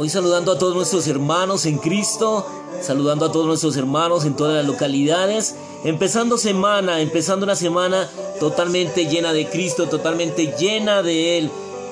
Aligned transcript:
Hoy 0.00 0.08
saludando 0.08 0.52
a 0.52 0.58
todos 0.58 0.74
nuestros 0.74 1.06
hermanos 1.08 1.66
en 1.66 1.76
Cristo, 1.76 2.46
saludando 2.80 3.26
a 3.26 3.32
todos 3.32 3.46
nuestros 3.46 3.76
hermanos 3.76 4.24
en 4.24 4.34
todas 4.34 4.54
las 4.54 4.64
localidades, 4.64 5.56
empezando 5.84 6.38
semana, 6.38 7.02
empezando 7.02 7.44
una 7.44 7.54
semana 7.54 8.08
totalmente 8.38 9.04
llena 9.04 9.34
de 9.34 9.50
Cristo, 9.50 9.90
totalmente 9.90 10.54
llena 10.58 11.02
de 11.02 11.36
Él. 11.36 11.50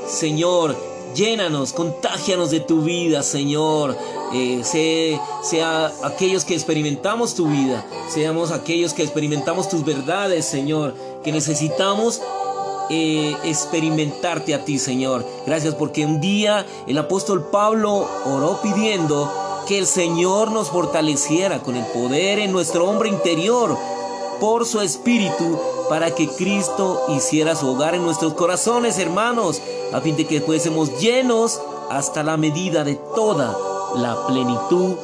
Señor, 0.08 0.74
llénanos, 1.14 1.74
contágianos 1.74 2.50
de 2.50 2.60
tu 2.60 2.80
vida, 2.80 3.22
Señor. 3.22 3.94
Eh, 4.32 4.62
sea 5.42 5.92
aquellos 6.02 6.46
que 6.46 6.54
experimentamos 6.54 7.34
tu 7.34 7.48
vida, 7.48 7.84
seamos 8.08 8.52
aquellos 8.52 8.94
que 8.94 9.02
experimentamos 9.02 9.68
tus 9.68 9.84
verdades, 9.84 10.46
Señor, 10.46 10.94
que 11.22 11.30
necesitamos 11.30 12.22
eh, 12.90 13.36
experimentarte 13.44 14.54
a 14.54 14.64
ti, 14.64 14.78
Señor. 14.78 15.26
Gracias 15.46 15.74
porque 15.74 16.06
un 16.06 16.20
día 16.20 16.64
el 16.86 16.98
apóstol 16.98 17.48
Pablo 17.50 18.08
oró 18.24 18.60
pidiendo 18.62 19.30
que 19.66 19.78
el 19.78 19.86
Señor 19.86 20.50
nos 20.50 20.70
fortaleciera 20.70 21.62
con 21.62 21.76
el 21.76 21.84
poder 21.86 22.38
en 22.38 22.52
nuestro 22.52 22.88
hombre 22.88 23.10
interior 23.10 23.76
por 24.40 24.64
su 24.64 24.80
espíritu 24.80 25.58
para 25.88 26.14
que 26.14 26.28
Cristo 26.28 27.04
hiciera 27.08 27.54
su 27.54 27.68
hogar 27.68 27.94
en 27.94 28.04
nuestros 28.04 28.34
corazones, 28.34 28.98
hermanos, 28.98 29.60
a 29.92 30.00
fin 30.00 30.16
de 30.16 30.26
que 30.26 30.40
fuésemos 30.40 30.98
llenos 31.00 31.60
hasta 31.90 32.22
la 32.22 32.36
medida 32.36 32.84
de 32.84 32.94
toda 32.94 33.56
la 33.96 34.26
plenitud 34.26 34.94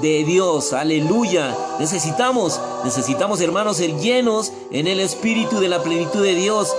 de 0.00 0.24
Dios. 0.24 0.72
Aleluya. 0.72 1.56
Necesitamos, 1.78 2.60
necesitamos, 2.84 3.40
hermanos, 3.40 3.78
ser 3.78 3.98
llenos 3.98 4.52
en 4.70 4.86
el 4.86 5.00
espíritu 5.00 5.60
de 5.60 5.68
la 5.68 5.82
plenitud 5.82 6.22
de 6.22 6.34
Dios 6.34 6.74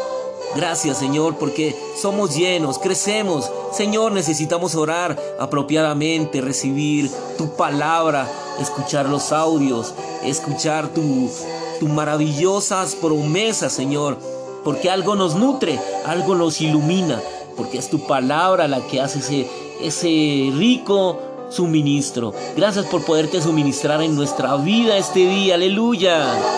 Gracias 0.55 0.97
Señor 0.97 1.35
porque 1.37 1.75
somos 2.01 2.35
llenos, 2.35 2.79
crecemos. 2.79 3.51
Señor, 3.71 4.11
necesitamos 4.13 4.75
orar 4.75 5.19
apropiadamente, 5.39 6.41
recibir 6.41 7.11
tu 7.37 7.55
palabra, 7.55 8.27
escuchar 8.59 9.07
los 9.07 9.31
audios, 9.31 9.93
escuchar 10.23 10.87
tu, 10.89 11.29
tu 11.79 11.87
maravillosas 11.87 12.95
promesas, 12.95 13.73
Señor. 13.73 14.17
Porque 14.63 14.89
algo 14.89 15.15
nos 15.15 15.35
nutre, 15.35 15.79
algo 16.05 16.35
nos 16.35 16.61
ilumina, 16.61 17.21
porque 17.55 17.77
es 17.77 17.89
tu 17.89 18.07
palabra 18.07 18.67
la 18.67 18.81
que 18.87 18.99
hace 18.99 19.19
ese, 19.19 19.47
ese 19.81 20.51
rico 20.57 21.19
suministro. 21.49 22.33
Gracias 22.55 22.85
por 22.85 23.03
poderte 23.03 23.41
suministrar 23.41 24.01
en 24.01 24.15
nuestra 24.15 24.55
vida 24.57 24.97
este 24.97 25.19
día. 25.19 25.55
Aleluya. 25.55 26.54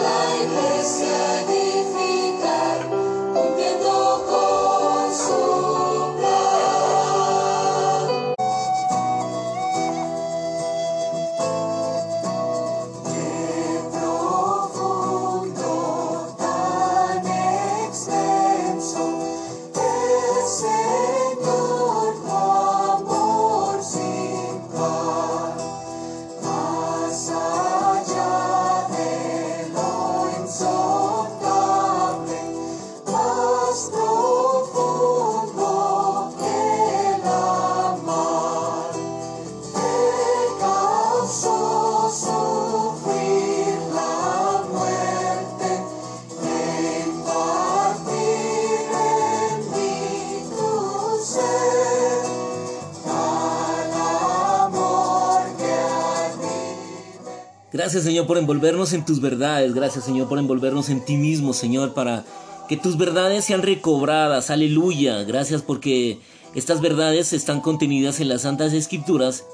Gracias 57.87 58.03
Señor 58.03 58.27
por 58.27 58.37
envolvernos 58.37 58.91
en 58.91 59.05
tus 59.05 59.21
verdades. 59.21 59.73
Gracias 59.73 60.03
Señor 60.03 60.27
por 60.27 60.39
envolvernos 60.39 60.89
en 60.89 61.05
ti 61.05 61.15
mismo, 61.15 61.53
Señor, 61.53 61.93
para 61.93 62.25
que 62.67 62.75
tus 62.75 62.97
verdades 62.97 63.45
sean 63.45 63.61
recobradas. 63.61 64.49
Aleluya. 64.49 65.23
Gracias 65.23 65.61
porque 65.61 66.19
estas 66.53 66.81
verdades 66.81 67.31
están 67.31 67.61
contenidas 67.61 68.19
en 68.19 68.27
las 68.27 68.41
Santas 68.41 68.73
Escrituras 68.73 69.45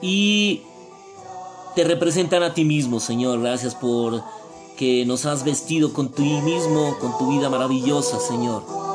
y 0.00 0.62
te 1.76 1.84
representan 1.84 2.42
a 2.42 2.52
ti 2.52 2.64
mismo, 2.64 2.98
Señor. 2.98 3.40
Gracias 3.40 3.76
por 3.76 4.24
que 4.76 5.06
nos 5.06 5.24
has 5.24 5.44
vestido 5.44 5.92
con 5.92 6.08
ti 6.08 6.40
mismo, 6.40 6.98
con 6.98 7.16
tu 7.16 7.30
vida 7.30 7.48
maravillosa, 7.48 8.18
Señor. 8.18 8.91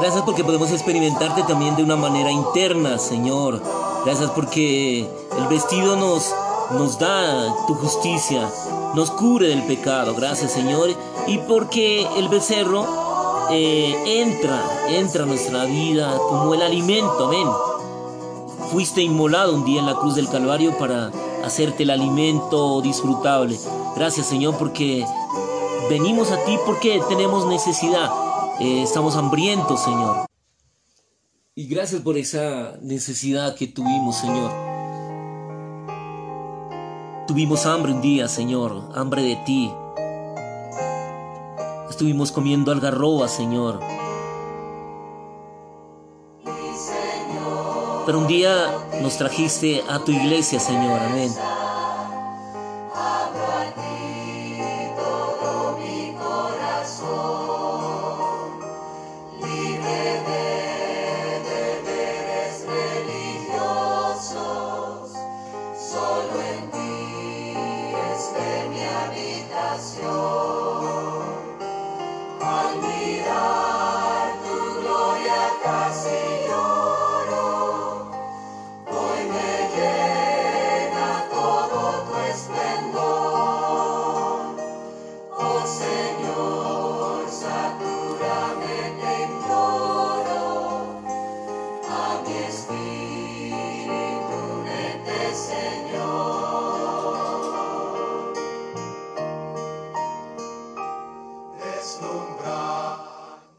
Gracias 0.00 0.22
porque 0.22 0.44
podemos 0.44 0.70
experimentarte 0.70 1.42
también 1.42 1.74
de 1.74 1.82
una 1.82 1.96
manera 1.96 2.30
interna, 2.30 2.98
Señor. 2.98 3.60
Gracias 4.04 4.30
porque 4.30 5.00
el 5.00 5.48
vestido 5.48 5.96
nos, 5.96 6.32
nos 6.70 7.00
da 7.00 7.52
tu 7.66 7.74
justicia, 7.74 8.48
nos 8.94 9.10
cubre 9.10 9.48
del 9.48 9.64
pecado. 9.64 10.14
Gracias, 10.14 10.52
Señor. 10.52 10.90
Y 11.26 11.38
porque 11.38 12.06
el 12.16 12.28
becerro 12.28 12.86
eh, 13.50 14.22
entra, 14.22 14.62
entra 14.88 15.24
a 15.24 15.26
nuestra 15.26 15.64
vida 15.64 16.16
como 16.28 16.54
el 16.54 16.62
alimento. 16.62 17.26
Amén. 17.26 17.48
Fuiste 18.70 19.02
inmolado 19.02 19.52
un 19.52 19.64
día 19.64 19.80
en 19.80 19.86
la 19.86 19.94
cruz 19.96 20.14
del 20.14 20.28
Calvario 20.28 20.78
para 20.78 21.10
hacerte 21.44 21.82
el 21.82 21.90
alimento 21.90 22.80
disfrutable. 22.82 23.58
Gracias, 23.96 24.26
Señor, 24.26 24.56
porque 24.58 25.04
venimos 25.90 26.30
a 26.30 26.36
ti 26.44 26.56
porque 26.64 27.02
tenemos 27.08 27.46
necesidad 27.46 28.27
eh, 28.60 28.82
estamos 28.82 29.16
hambrientos, 29.16 29.82
Señor. 29.82 30.26
Y 31.54 31.66
gracias 31.66 32.02
por 32.02 32.16
esa 32.16 32.76
necesidad 32.82 33.54
que 33.54 33.66
tuvimos, 33.66 34.16
Señor. 34.16 34.52
Tuvimos 37.26 37.66
hambre 37.66 37.92
un 37.92 38.00
día, 38.00 38.28
Señor, 38.28 38.90
hambre 38.94 39.22
de 39.22 39.36
ti. 39.44 39.72
Estuvimos 41.90 42.32
comiendo 42.32 42.72
algarroba, 42.72 43.28
Señor. 43.28 43.80
Pero 48.06 48.18
un 48.18 48.26
día 48.26 48.72
nos 49.02 49.18
trajiste 49.18 49.82
a 49.88 49.98
tu 49.98 50.12
iglesia, 50.12 50.58
Señor. 50.58 51.00
Amén. 51.00 51.30
Senhor. 69.78 70.37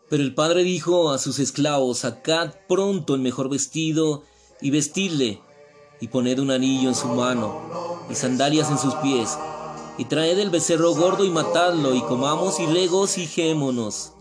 Pero 0.10 0.24
el 0.24 0.34
padre 0.34 0.64
dijo 0.64 1.12
a 1.12 1.20
sus 1.20 1.40
esclavos, 1.40 2.00
sacad 2.00 2.54
pronto 2.68 3.16
el 3.16 3.22
mejor 3.22 3.50
vestido 3.50 4.24
y 4.62 4.72
vestidle, 4.72 5.42
y 6.02 6.08
poned 6.08 6.40
un 6.40 6.52
anillo 6.52 6.90
en 6.90 6.96
su 6.96 7.08
mano 7.08 8.00
y 8.10 8.16
sandalias 8.16 8.72
en 8.72 8.80
sus 8.80 8.96
pies, 8.96 9.38
y 9.98 10.06
traed 10.06 10.40
el 10.40 10.50
becerro 10.50 10.96
gordo 10.96 11.26
y 11.26 11.30
matadlo, 11.30 11.94
y 11.94 12.02
comamos 12.02 12.60
y 12.60 12.66
regocijémonos. 12.66 14.14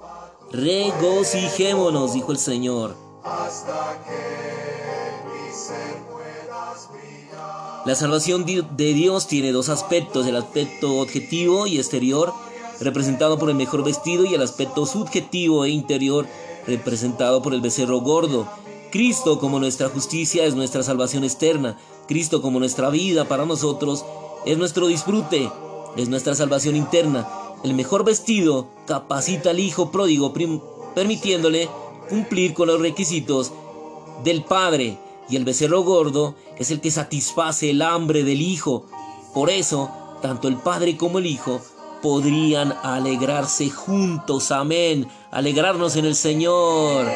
Regocijémonos, 0.52 2.14
dijo 2.14 2.32
el 2.32 2.38
Señor. 2.38 2.96
hasta 3.24 4.02
que. 4.04 4.48
La 7.88 7.94
salvación 7.94 8.44
de 8.44 8.92
Dios 8.92 9.28
tiene 9.28 9.50
dos 9.50 9.70
aspectos, 9.70 10.26
el 10.26 10.36
aspecto 10.36 11.00
objetivo 11.00 11.66
y 11.66 11.78
exterior, 11.78 12.34
representado 12.80 13.38
por 13.38 13.50
el 13.50 13.56
mejor 13.56 13.84
vestido, 13.84 14.24
y 14.24 14.34
el 14.34 14.42
aspecto 14.42 14.86
subjetivo 14.86 15.64
e 15.64 15.70
interior, 15.70 16.26
representado 16.66 17.42
por 17.42 17.54
el 17.54 17.60
becerro 17.60 18.00
gordo. 18.00 18.48
Cristo 18.90 19.38
como 19.38 19.58
nuestra 19.58 19.88
justicia 19.88 20.44
es 20.44 20.54
nuestra 20.54 20.82
salvación 20.82 21.24
externa. 21.24 21.78
Cristo 22.06 22.40
como 22.40 22.58
nuestra 22.58 22.88
vida 22.90 23.26
para 23.26 23.44
nosotros 23.44 24.04
es 24.46 24.56
nuestro 24.56 24.86
disfrute, 24.86 25.50
es 25.96 26.08
nuestra 26.08 26.34
salvación 26.34 26.76
interna. 26.76 27.28
El 27.64 27.74
mejor 27.74 28.04
vestido 28.04 28.68
capacita 28.86 29.50
al 29.50 29.58
hijo 29.58 29.90
pródigo 29.90 30.32
permitiéndole 30.94 31.68
cumplir 32.08 32.54
con 32.54 32.68
los 32.68 32.80
requisitos 32.80 33.52
del 34.24 34.44
padre 34.44 34.98
y 35.28 35.36
el 35.36 35.44
becerro 35.44 35.82
gordo 35.82 36.34
es 36.56 36.70
el 36.70 36.80
que 36.80 36.90
satisface 36.90 37.70
el 37.70 37.82
hambre 37.82 38.24
del 38.24 38.40
hijo. 38.40 38.86
Por 39.34 39.50
eso, 39.50 39.90
tanto 40.22 40.48
el 40.48 40.56
padre 40.56 40.96
como 40.96 41.18
el 41.18 41.26
hijo 41.26 41.60
podrían 42.02 42.74
alegrarse 42.82 43.70
juntos. 43.70 44.50
Amén. 44.52 45.08
Alegrarnos 45.30 45.96
en 45.96 46.04
el 46.04 46.14
Señor. 46.14 47.06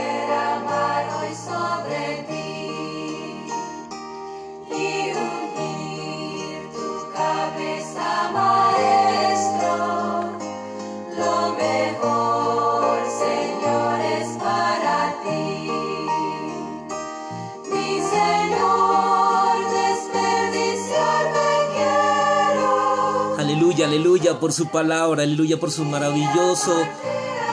Aleluya, 23.92 24.40
por 24.40 24.54
su 24.54 24.68
palabra, 24.68 25.22
aleluya 25.22 25.60
por 25.60 25.70
su 25.70 25.84
maravilloso 25.84 26.72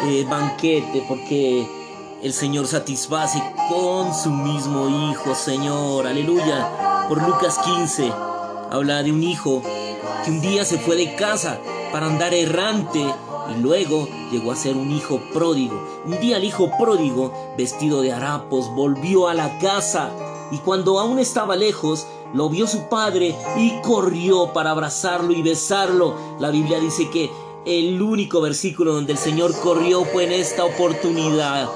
eh, 0.06 0.26
banquete, 0.30 1.04
porque 1.06 1.68
el 2.24 2.32
Señor 2.32 2.66
satisface 2.66 3.44
con 3.68 4.16
su 4.16 4.32
mismo 4.32 4.88
Hijo, 4.88 5.36
Señor, 5.36 6.08
aleluya. 6.08 7.06
Por 7.10 7.22
Lucas 7.28 7.60
15 7.66 8.14
habla 8.72 9.04
de 9.04 9.12
un 9.12 9.22
hijo 9.22 9.62
que 10.24 10.32
un 10.32 10.40
día 10.40 10.64
se 10.64 10.78
fue 10.78 10.96
de 10.96 11.14
casa 11.16 11.60
para 11.92 12.06
andar 12.06 12.34
errante 12.34 13.06
y 13.54 13.62
luego 13.62 14.08
llegó 14.32 14.54
a 14.54 14.56
ser 14.56 14.78
un 14.78 14.92
hijo 14.92 15.20
pródigo. 15.34 15.76
Un 16.06 16.22
día 16.22 16.38
el 16.38 16.46
hijo 16.46 16.72
pródigo, 16.80 17.34
vestido 17.58 18.02
de 18.02 18.14
harapos, 18.14 18.74
volvió 18.74 19.28
a 19.28 19.34
la 19.34 19.60
casa 19.60 20.10
y 20.52 20.60
cuando 20.60 21.02
aún 21.02 21.20
estaba 21.20 21.58
lejos, 21.58 22.08
lo 22.34 22.50
vio 22.50 22.68
su 22.68 22.88
padre 22.90 23.36
y 23.58 23.82
corrió 23.82 24.54
para 24.54 24.72
abrazarlo 24.72 25.34
y 25.34 25.42
besarlo. 25.42 26.16
La 26.40 26.52
Biblia 26.52 26.80
dice 26.80 27.10
que 27.10 27.32
el 27.66 28.02
único 28.02 28.42
versículo 28.42 28.94
donde 28.94 29.14
el 29.14 29.18
Señor 29.18 29.58
corrió 29.60 30.06
fue 30.06 30.26
en 30.26 30.34
esta 30.34 30.64
oportunidad, 30.64 31.70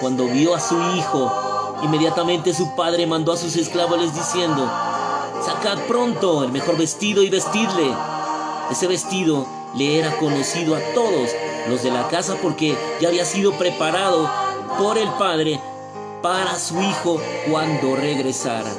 cuando 0.00 0.26
vio 0.26 0.54
a 0.54 0.60
su 0.60 0.76
hijo. 0.96 1.32
Inmediatamente 1.82 2.52
su 2.52 2.74
padre 2.76 3.06
mandó 3.06 3.32
a 3.32 3.36
sus 3.36 3.56
esclavos 3.56 4.14
diciendo, 4.14 4.70
sacad 5.44 5.78
pronto 5.86 6.44
el 6.44 6.52
mejor 6.52 6.76
vestido 6.76 7.22
y 7.22 7.30
vestidle. 7.30 7.94
Ese 8.70 8.86
vestido 8.86 9.46
le 9.74 9.98
era 9.98 10.16
conocido 10.18 10.74
a 10.74 10.80
todos 10.94 11.30
los 11.68 11.82
de 11.82 11.90
la 11.90 12.08
casa 12.08 12.36
porque 12.42 12.76
ya 13.00 13.08
había 13.08 13.24
sido 13.24 13.52
preparado 13.52 14.28
por 14.78 14.98
el 14.98 15.08
padre 15.10 15.60
para 16.22 16.58
su 16.58 16.80
hijo 16.80 17.20
cuando 17.50 17.96
regresara. 17.96 18.70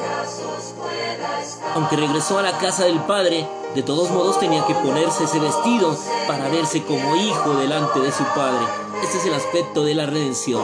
Aunque 1.76 1.96
regresó 1.96 2.38
a 2.40 2.44
la 2.44 2.58
casa 2.58 2.86
del 2.86 3.00
padre, 3.02 3.48
de 3.76 3.84
todos 3.84 4.12
modos 4.12 4.40
tenía 4.40 4.66
que 4.66 4.76
ponerse 4.76 5.24
ese 5.24 5.40
vestido 5.40 5.98
para 6.28 6.50
verse 6.50 6.84
como 6.84 7.16
hijo 7.16 7.54
delante 7.56 8.00
de 8.00 8.12
su 8.12 8.24
padre. 8.36 8.66
Este 9.04 9.18
es 9.18 9.26
el 9.26 9.34
aspecto 9.34 9.84
de 9.84 9.96
la 9.96 10.06
redención. 10.06 10.64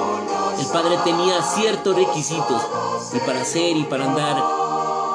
El 0.59 0.65
padre 0.68 0.97
tenía 1.03 1.41
ciertos 1.41 1.95
requisitos 1.95 2.62
y 3.13 3.19
para 3.19 3.45
ser 3.45 3.77
y 3.77 3.83
para 3.83 4.06
andar 4.06 4.68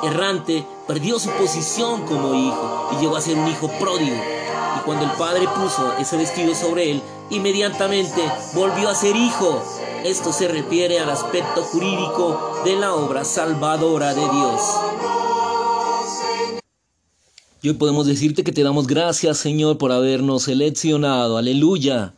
errante 0.03 0.67
perdió 0.87 1.19
su 1.19 1.31
posición 1.31 2.03
como 2.07 2.35
hijo 2.35 2.91
y 2.93 3.01
llegó 3.01 3.17
a 3.17 3.21
ser 3.21 3.39
un 3.39 3.49
hijo 3.49 3.69
pródigo. 3.79 4.17
Y 4.17 4.81
cuando 4.85 5.05
el 5.05 5.13
padre 5.13 5.47
puso 5.49 5.95
ese 5.99 6.17
vestido 6.17 6.55
sobre 6.55 6.91
él, 6.91 7.03
inmediatamente 7.31 8.23
volvió 8.55 8.89
a 8.89 8.95
ser 8.95 9.15
hijo. 9.15 9.63
Esto 10.05 10.33
se 10.33 10.49
refiere 10.49 10.99
al 10.99 11.11
aspecto 11.11 11.63
jurídico 11.63 12.61
de 12.65 12.75
la 12.75 12.95
obra 12.95 13.25
salvadora 13.25 14.13
de 14.15 14.21
Dios. 14.21 14.61
Y 17.63 17.69
hoy 17.69 17.75
podemos 17.75 18.07
decirte 18.07 18.43
que 18.43 18.51
te 18.51 18.65
damos 18.65 18.89
gracias, 18.89 19.39
Señor, 19.39 19.79
por 19.79 19.93
habernos 19.93 20.43
seleccionado. 20.43 21.39
Aleluya. 21.39 22.15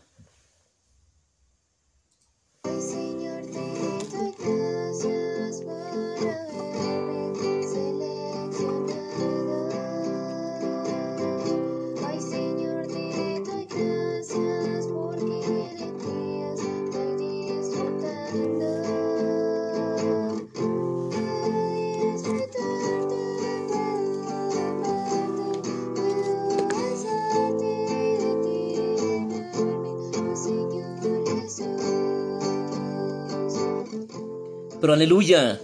Pero 34.84 34.92
aleluya, 34.92 35.58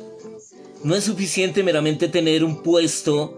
no 0.83 0.95
es 0.95 1.05
suficiente 1.05 1.63
meramente 1.63 2.09
tener 2.09 2.43
un 2.43 2.63
puesto, 2.63 3.35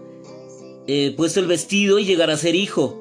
eh, 0.87 1.13
puesto 1.17 1.41
el 1.41 1.45
vestido 1.45 1.99
y 1.99 2.05
llegar 2.05 2.31
a 2.31 2.37
ser 2.37 2.55
hijo. 2.55 2.97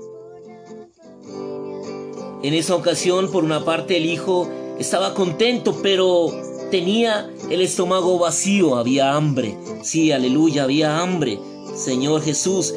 En 2.43 2.55
esa 2.55 2.75
ocasión, 2.75 3.31
por 3.31 3.45
una 3.45 3.65
parte, 3.65 3.99
el 3.99 4.07
hijo 4.07 4.51
estaba 4.81 5.15
contento, 5.15 5.79
pero 5.81 6.33
tenía 6.73 7.31
el 7.51 7.61
estómago 7.61 8.19
vacío, 8.19 8.75
había 8.75 9.15
hambre. 9.15 9.57
Sí, 9.85 10.11
aleluya, 10.11 10.65
había 10.65 10.99
hambre. 10.99 11.39
Señor 11.77 12.21
Jesús. 12.23 12.75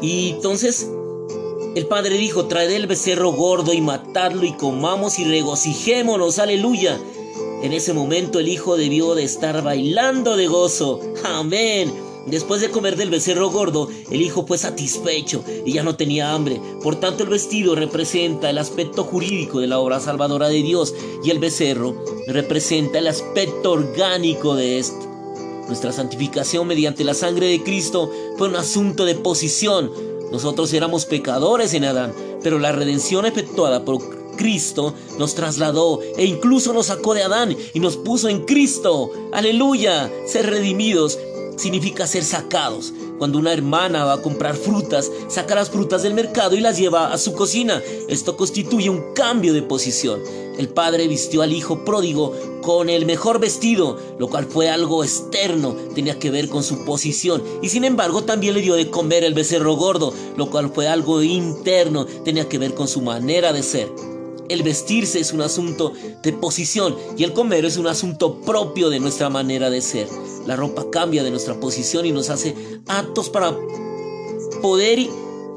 Y 0.00 0.30
entonces 0.30 0.90
el 1.74 1.86
padre 1.88 2.16
dijo, 2.16 2.46
traed 2.46 2.70
el 2.70 2.86
becerro 2.86 3.32
gordo 3.32 3.74
y 3.74 3.82
matadlo 3.82 4.46
y 4.46 4.54
comamos 4.54 5.18
y 5.18 5.24
regocijémonos, 5.24 6.38
aleluya. 6.38 6.98
En 7.62 7.72
ese 7.72 7.92
momento 7.92 8.38
el 8.38 8.48
hijo 8.48 8.76
debió 8.76 9.14
de 9.14 9.24
estar 9.24 9.62
bailando 9.62 10.36
de 10.36 10.46
gozo. 10.46 11.00
Amén. 11.24 11.92
Después 12.26 12.60
de 12.60 12.70
comer 12.70 12.96
del 12.96 13.10
becerro 13.10 13.50
gordo, 13.50 13.88
el 14.10 14.20
hijo 14.20 14.46
fue 14.46 14.58
satisfecho 14.58 15.42
y 15.64 15.72
ya 15.72 15.82
no 15.82 15.96
tenía 15.96 16.34
hambre. 16.34 16.60
Por 16.82 16.96
tanto, 16.96 17.24
el 17.24 17.30
vestido 17.30 17.74
representa 17.74 18.50
el 18.50 18.58
aspecto 18.58 19.02
jurídico 19.04 19.60
de 19.60 19.66
la 19.66 19.78
obra 19.78 19.98
salvadora 19.98 20.48
de 20.48 20.62
Dios 20.62 20.94
y 21.24 21.30
el 21.30 21.38
becerro 21.38 21.96
representa 22.26 22.98
el 22.98 23.06
aspecto 23.06 23.72
orgánico 23.72 24.54
de 24.54 24.78
este. 24.78 25.06
Nuestra 25.66 25.92
santificación 25.92 26.66
mediante 26.66 27.02
la 27.02 27.14
sangre 27.14 27.46
de 27.46 27.62
Cristo 27.62 28.10
fue 28.36 28.48
un 28.48 28.56
asunto 28.56 29.04
de 29.04 29.14
posición. 29.14 29.90
Nosotros 30.30 30.72
éramos 30.74 31.06
pecadores 31.06 31.72
en 31.72 31.84
Adán, 31.84 32.12
pero 32.42 32.58
la 32.58 32.72
redención 32.72 33.24
efectuada 33.24 33.84
por 33.84 34.17
Cristo 34.38 34.94
nos 35.18 35.34
trasladó 35.34 36.00
e 36.16 36.24
incluso 36.24 36.72
nos 36.72 36.86
sacó 36.86 37.12
de 37.12 37.24
Adán 37.24 37.54
y 37.74 37.80
nos 37.80 37.98
puso 37.98 38.30
en 38.30 38.46
Cristo. 38.46 39.10
Aleluya. 39.32 40.10
Ser 40.26 40.46
redimidos 40.46 41.18
significa 41.58 42.06
ser 42.06 42.24
sacados. 42.24 42.94
Cuando 43.18 43.38
una 43.38 43.52
hermana 43.52 44.04
va 44.04 44.14
a 44.14 44.22
comprar 44.22 44.54
frutas, 44.54 45.10
saca 45.26 45.56
las 45.56 45.70
frutas 45.70 46.02
del 46.02 46.14
mercado 46.14 46.54
y 46.54 46.60
las 46.60 46.78
lleva 46.78 47.12
a 47.12 47.18
su 47.18 47.34
cocina. 47.34 47.82
Esto 48.08 48.36
constituye 48.36 48.88
un 48.88 49.12
cambio 49.12 49.52
de 49.52 49.62
posición. 49.62 50.20
El 50.56 50.68
padre 50.68 51.08
vistió 51.08 51.42
al 51.42 51.52
hijo 51.52 51.84
pródigo 51.84 52.34
con 52.62 52.88
el 52.90 53.06
mejor 53.06 53.40
vestido, 53.40 53.98
lo 54.18 54.28
cual 54.28 54.46
fue 54.46 54.68
algo 54.68 55.04
externo, 55.04 55.74
tenía 55.94 56.18
que 56.18 56.30
ver 56.30 56.48
con 56.48 56.62
su 56.62 56.84
posición. 56.84 57.42
Y 57.62 57.68
sin 57.68 57.84
embargo 57.84 58.24
también 58.24 58.54
le 58.54 58.60
dio 58.60 58.74
de 58.74 58.90
comer 58.90 59.24
el 59.24 59.34
becerro 59.34 59.74
gordo, 59.74 60.12
lo 60.36 60.50
cual 60.50 60.70
fue 60.72 60.88
algo 60.88 61.22
interno, 61.22 62.06
tenía 62.06 62.48
que 62.48 62.58
ver 62.58 62.74
con 62.74 62.88
su 62.88 63.02
manera 63.02 63.52
de 63.52 63.62
ser. 63.62 63.88
El 64.48 64.62
vestirse 64.62 65.20
es 65.20 65.32
un 65.32 65.42
asunto 65.42 65.92
de 66.22 66.32
posición 66.32 66.96
y 67.16 67.24
el 67.24 67.32
comer 67.32 67.64
es 67.64 67.76
un 67.76 67.86
asunto 67.86 68.40
propio 68.40 68.90
de 68.90 69.00
nuestra 69.00 69.28
manera 69.28 69.70
de 69.70 69.80
ser. 69.80 70.08
La 70.46 70.56
ropa 70.56 70.90
cambia 70.90 71.22
de 71.22 71.30
nuestra 71.30 71.60
posición 71.60 72.06
y 72.06 72.12
nos 72.12 72.30
hace 72.30 72.54
aptos 72.86 73.28
para 73.28 73.54
poder 74.62 75.00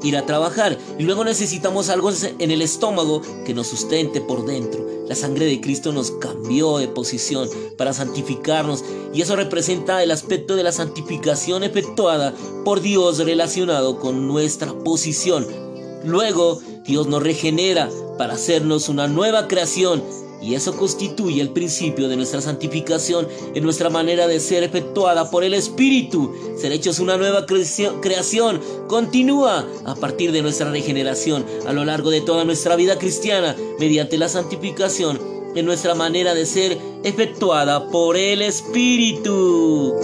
ir 0.02 0.16
a 0.16 0.26
trabajar. 0.26 0.78
Y 0.98 1.04
luego 1.04 1.24
necesitamos 1.24 1.88
algo 1.88 2.10
en 2.38 2.50
el 2.50 2.62
estómago 2.62 3.22
que 3.44 3.54
nos 3.54 3.68
sustente 3.68 4.20
por 4.20 4.44
dentro. 4.44 4.86
La 5.08 5.14
sangre 5.14 5.46
de 5.46 5.60
Cristo 5.60 5.92
nos 5.92 6.10
cambió 6.12 6.78
de 6.78 6.88
posición 6.88 7.48
para 7.76 7.92
santificarnos 7.92 8.84
y 9.12 9.22
eso 9.22 9.36
representa 9.36 10.02
el 10.02 10.10
aspecto 10.10 10.56
de 10.56 10.62
la 10.62 10.72
santificación 10.72 11.64
efectuada 11.64 12.34
por 12.64 12.80
Dios 12.80 13.18
relacionado 13.18 13.98
con 13.98 14.28
nuestra 14.28 14.72
posición. 14.72 15.46
Luego 16.04 16.60
Dios 16.84 17.06
nos 17.06 17.22
regenera 17.22 17.88
para 18.18 18.34
hacernos 18.34 18.88
una 18.88 19.06
nueva 19.06 19.48
creación 19.48 20.02
y 20.42 20.56
eso 20.56 20.76
constituye 20.76 21.40
el 21.40 21.50
principio 21.50 22.08
de 22.08 22.16
nuestra 22.16 22.40
santificación 22.40 23.28
en 23.54 23.62
nuestra 23.62 23.90
manera 23.90 24.26
de 24.26 24.40
ser 24.40 24.64
efectuada 24.64 25.30
por 25.30 25.44
el 25.44 25.54
Espíritu. 25.54 26.34
Ser 26.58 26.72
hechos 26.72 26.98
una 26.98 27.16
nueva 27.16 27.46
creación 27.46 28.60
continúa 28.88 29.64
a 29.84 29.94
partir 29.94 30.32
de 30.32 30.42
nuestra 30.42 30.70
regeneración 30.70 31.46
a 31.64 31.72
lo 31.72 31.84
largo 31.84 32.10
de 32.10 32.22
toda 32.22 32.44
nuestra 32.44 32.74
vida 32.74 32.98
cristiana 32.98 33.54
mediante 33.78 34.18
la 34.18 34.28
santificación 34.28 35.20
en 35.54 35.64
nuestra 35.64 35.94
manera 35.94 36.34
de 36.34 36.46
ser 36.46 36.78
efectuada 37.04 37.88
por 37.90 38.16
el 38.16 38.42
Espíritu. 38.42 39.94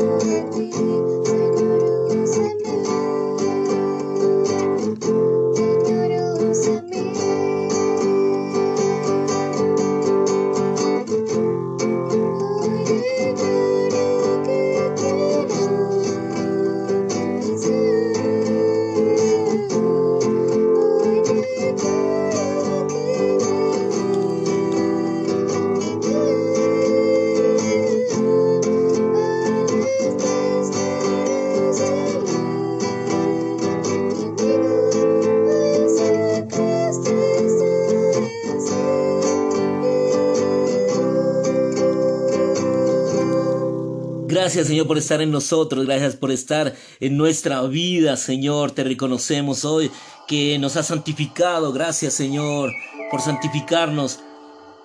Gracias 44.28 44.66
Señor 44.66 44.86
por 44.86 44.98
estar 44.98 45.22
en 45.22 45.30
nosotros, 45.30 45.86
gracias 45.86 46.14
por 46.14 46.30
estar 46.30 46.74
en 47.00 47.16
nuestra 47.16 47.62
vida 47.62 48.14
Señor. 48.18 48.72
Te 48.72 48.84
reconocemos 48.84 49.64
hoy 49.64 49.90
que 50.26 50.58
nos 50.58 50.76
has 50.76 50.88
santificado. 50.88 51.72
Gracias 51.72 52.12
Señor 52.12 52.70
por 53.10 53.22
santificarnos 53.22 54.20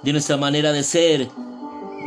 de 0.02 0.14
nuestra 0.14 0.38
manera 0.38 0.72
de 0.72 0.82
ser, 0.82 1.28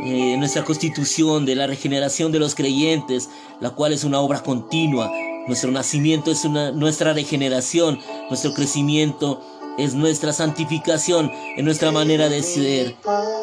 eh, 0.03 0.35
nuestra 0.39 0.63
constitución, 0.63 1.45
de 1.45 1.53
la 1.53 1.67
regeneración 1.67 2.31
de 2.31 2.39
los 2.39 2.55
creyentes, 2.55 3.29
la 3.61 3.69
cual 3.69 3.93
es 3.93 4.03
una 4.03 4.19
obra 4.19 4.41
continua. 4.41 5.11
Nuestro 5.45 5.69
nacimiento 5.69 6.31
es 6.31 6.43
una, 6.43 6.71
nuestra 6.71 7.13
regeneración, 7.13 7.99
nuestro 8.29 8.55
crecimiento 8.55 9.43
es 9.77 9.93
nuestra 9.93 10.33
santificación, 10.33 11.31
en 11.55 11.65
nuestra 11.65 11.91
manera 11.91 12.29
de 12.29 12.41
ser. 12.41 12.95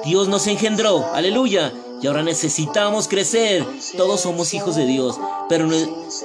Dios 0.04 0.26
nos 0.26 0.48
engendró, 0.48 1.06
aleluya, 1.14 1.72
y 2.00 2.06
ahora 2.06 2.22
necesitamos 2.22 3.08
crecer. 3.08 3.66
Todos 3.96 4.20
somos 4.20 4.54
hijos 4.54 4.76
de 4.76 4.86
Dios, 4.86 5.18
pero, 5.48 5.68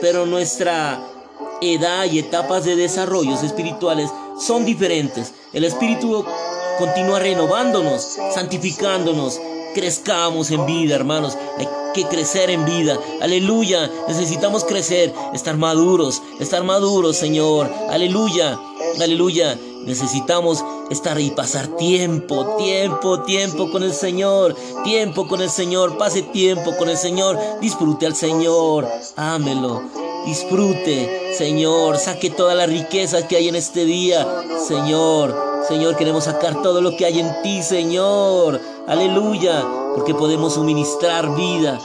pero 0.01 0.25
nuestra 0.25 1.01
edad 1.61 2.05
y 2.05 2.19
etapas 2.19 2.65
de 2.65 2.75
desarrollos 2.75 3.43
espirituales 3.43 4.09
son 4.39 4.65
diferentes. 4.65 5.33
El 5.53 5.63
Espíritu 5.63 6.25
continúa 6.77 7.19
renovándonos, 7.19 8.17
santificándonos. 8.33 9.39
Crezcamos 9.73 10.49
en 10.51 10.65
vida, 10.65 10.95
hermanos. 10.95 11.37
Hay 11.57 11.67
que 11.93 12.05
crecer 12.05 12.49
en 12.49 12.65
vida. 12.65 12.97
Aleluya. 13.21 13.89
Necesitamos 14.07 14.63
crecer, 14.63 15.13
estar 15.33 15.57
maduros, 15.57 16.21
estar 16.39 16.63
maduros, 16.63 17.17
Señor. 17.17 17.71
Aleluya. 17.89 18.59
Aleluya. 18.99 19.57
Necesitamos 19.85 20.63
estar 20.89 21.19
y 21.19 21.31
pasar 21.31 21.67
tiempo, 21.77 22.55
tiempo, 22.57 23.21
tiempo 23.23 23.71
con 23.71 23.83
el 23.83 23.93
Señor, 23.93 24.55
tiempo 24.83 25.27
con 25.27 25.41
el 25.41 25.49
Señor, 25.49 25.97
pase 25.97 26.21
tiempo 26.21 26.75
con 26.77 26.89
el 26.89 26.97
Señor, 26.97 27.37
disfrute 27.61 28.05
al 28.05 28.15
Señor, 28.15 28.87
ámelo, 29.15 29.81
disfrute, 30.25 31.33
Señor, 31.37 31.97
saque 31.97 32.29
toda 32.29 32.55
la 32.55 32.65
riqueza 32.65 33.27
que 33.27 33.37
hay 33.37 33.47
en 33.49 33.55
este 33.55 33.85
día, 33.85 34.27
Señor, 34.67 35.35
Señor, 35.67 35.95
queremos 35.95 36.23
sacar 36.25 36.61
todo 36.61 36.81
lo 36.81 36.95
que 36.97 37.05
hay 37.05 37.19
en 37.19 37.41
ti, 37.43 37.61
Señor, 37.61 38.59
aleluya, 38.87 39.65
porque 39.95 40.15
podemos 40.15 40.53
suministrar 40.53 41.35
vida, 41.35 41.79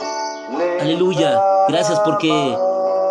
aleluya, 0.79 1.39
gracias 1.67 1.99
porque 1.99 2.57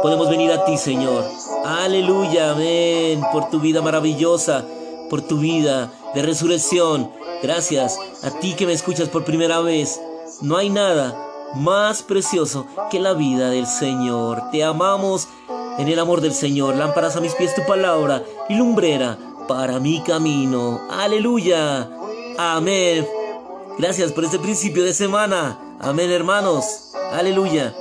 podemos 0.02 0.28
venir 0.28 0.52
a 0.52 0.64
ti, 0.66 0.76
Señor. 0.76 1.24
Aleluya, 1.64 2.50
amén, 2.50 3.22
por 3.32 3.48
tu 3.48 3.58
vida 3.58 3.80
maravillosa, 3.80 4.66
por 5.11 5.23
tu 5.23 5.38
vida 5.38 5.92
de 6.14 6.23
resurrección. 6.23 7.11
Gracias 7.42 7.99
a 8.23 8.30
ti 8.40 8.54
que 8.54 8.66
me 8.66 8.73
escuchas 8.73 9.08
por 9.08 9.25
primera 9.25 9.61
vez. 9.61 10.00
No 10.40 10.56
hay 10.56 10.70
nada 10.70 11.14
más 11.54 12.02
precioso 12.02 12.66
que 12.90 13.00
la 13.00 13.14
vida 13.14 13.50
del 13.50 13.66
Señor. 13.66 14.50
Te 14.50 14.64
amamos 14.64 15.28
en 15.78 15.88
el 15.88 15.99
amor 15.99 16.20
del 16.20 16.32
Señor. 16.32 16.76
Lámparas 16.76 17.16
a 17.16 17.20
mis 17.20 17.34
pies 17.34 17.54
tu 17.54 17.64
palabra 17.66 18.23
y 18.49 18.54
lumbrera 18.54 19.18
para 19.49 19.80
mi 19.80 20.00
camino. 20.02 20.80
Aleluya. 20.90 21.90
Amén. 22.38 23.06
Gracias 23.78 24.12
por 24.12 24.25
este 24.25 24.38
principio 24.38 24.84
de 24.84 24.94
semana. 24.94 25.58
Amén, 25.80 26.11
hermanos. 26.11 26.92
Aleluya. 27.12 27.75